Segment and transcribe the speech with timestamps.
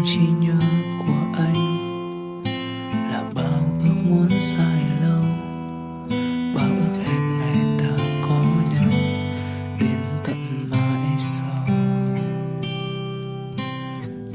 [0.00, 0.60] trong trí nhớ
[0.98, 2.42] của anh
[3.12, 5.24] là bao ước muốn dài lâu,
[6.54, 8.42] bao ước hẹn ngày ta có
[8.74, 8.90] nhau
[9.80, 11.66] đến tận mãi sau.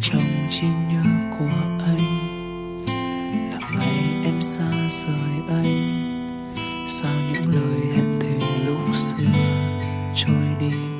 [0.01, 1.03] Trong trí nhớ
[1.39, 2.05] của anh
[3.51, 6.45] là ngày em xa rời anh,
[6.87, 9.25] sao những lời hẹn thề lúc xưa
[10.15, 10.94] trôi đi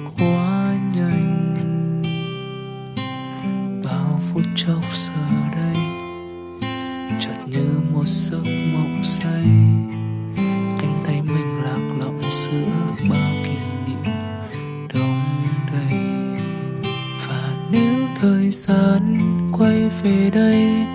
[19.58, 20.88] quay về đây,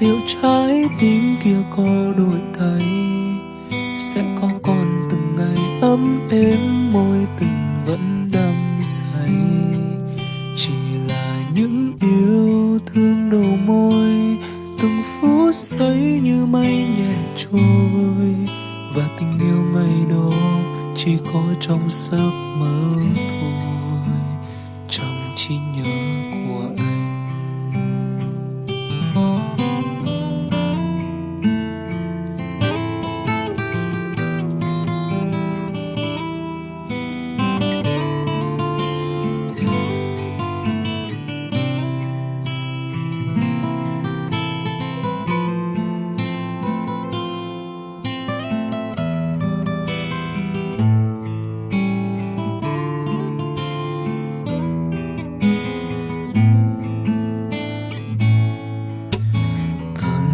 [0.00, 2.82] liệu trái tim kia có đổi thay?
[3.98, 9.30] Sẽ có còn từng ngày ấm êm, môi tình vẫn đắm say.
[10.56, 10.72] Chỉ
[11.08, 14.38] là những yêu thương đầu môi,
[14.80, 18.34] từng phút giây như mây nhẹ trôi.
[18.94, 20.32] Và tình yêu ngày đó
[20.94, 22.94] chỉ có trong giấc mơ
[23.40, 24.00] thôi.
[24.88, 25.82] Trong trí nhớ
[26.32, 26.85] của anh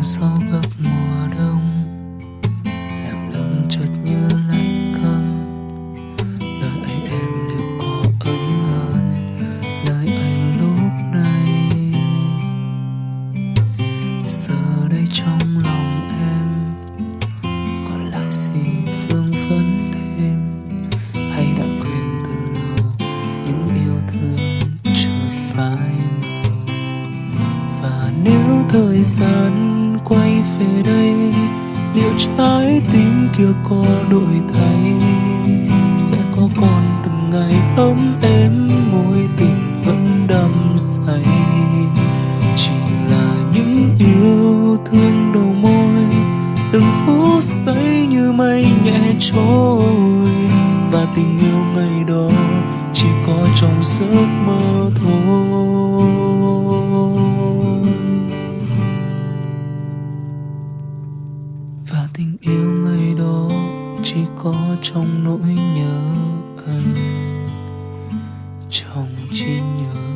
[0.03, 1.85] gió bước mùa đông,
[3.05, 5.49] làm lòng chợt như lạnh câm
[6.41, 9.15] nơi ấy em liệu có ấm hơn
[9.87, 11.71] nơi anh lúc này.
[14.27, 16.75] Giờ đây trong lòng em,
[17.89, 20.69] còn lại gì vương vấn thêm?
[21.33, 22.87] Hay đã quên từ lâu,
[23.47, 25.91] những yêu thương chợt phai
[26.23, 29.72] màu và nếu thời gian
[30.13, 31.35] quay về đây,
[31.95, 34.93] liệu trái tim kia có đổi thay?
[35.99, 41.25] Sẽ có còn từng ngày ấm êm, môi tình vẫn đắm say.
[42.57, 42.73] Chỉ
[43.11, 46.07] là những yêu thương đầu môi,
[46.73, 49.85] từng phút giây như mây nhẹ trôi.
[50.93, 52.31] Và tình yêu ngày đó
[52.93, 54.82] chỉ có trong giấc mơ.
[62.15, 63.49] Tình yêu ngày đó
[64.03, 66.01] chỉ có trong nỗi nhớ
[66.67, 66.95] anh.
[68.71, 70.12] Trong trí nhớ